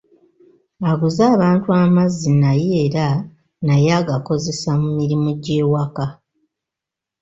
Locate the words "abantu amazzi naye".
1.35-2.69